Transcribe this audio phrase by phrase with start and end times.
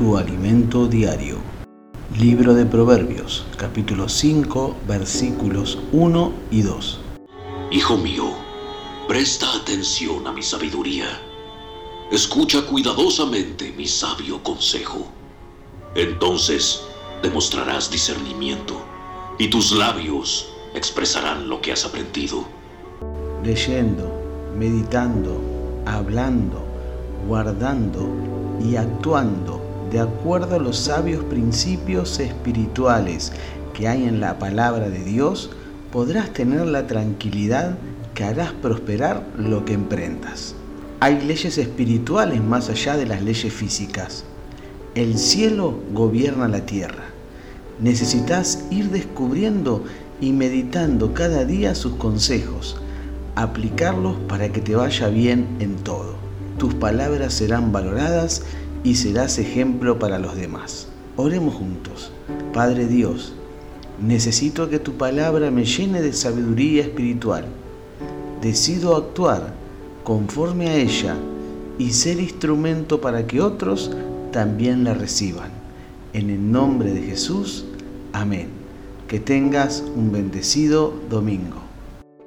[0.00, 1.36] tu alimento diario.
[2.18, 7.00] Libro de Proverbios, capítulo 5, versículos 1 y 2.
[7.70, 8.32] Hijo mío,
[9.06, 11.04] presta atención a mi sabiduría.
[12.10, 15.06] Escucha cuidadosamente mi sabio consejo.
[15.94, 16.80] Entonces
[17.22, 18.80] demostrarás discernimiento
[19.38, 22.46] y tus labios expresarán lo que has aprendido.
[23.44, 24.10] Leyendo,
[24.56, 25.42] meditando,
[25.84, 26.64] hablando,
[27.28, 28.08] guardando
[28.64, 29.59] y actuando
[29.90, 33.32] de acuerdo a los sabios principios espirituales
[33.74, 35.50] que hay en la palabra de Dios,
[35.92, 37.76] podrás tener la tranquilidad
[38.14, 40.54] que harás prosperar lo que emprendas.
[41.00, 44.24] Hay leyes espirituales más allá de las leyes físicas.
[44.94, 47.04] El cielo gobierna la tierra.
[47.80, 49.84] Necesitas ir descubriendo
[50.20, 52.76] y meditando cada día sus consejos,
[53.34, 56.14] aplicarlos para que te vaya bien en todo.
[56.58, 58.42] Tus palabras serán valoradas
[58.82, 60.88] y serás ejemplo para los demás.
[61.16, 62.12] Oremos juntos.
[62.52, 63.34] Padre Dios,
[64.00, 67.44] necesito que tu palabra me llene de sabiduría espiritual.
[68.40, 69.52] Decido actuar
[70.02, 71.16] conforme a ella
[71.78, 73.90] y ser instrumento para que otros
[74.32, 75.50] también la reciban.
[76.12, 77.66] En el nombre de Jesús,
[78.12, 78.48] amén.
[79.08, 81.69] Que tengas un bendecido domingo.